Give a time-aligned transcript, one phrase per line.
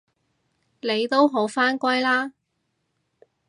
[0.79, 2.31] 你好返歸喇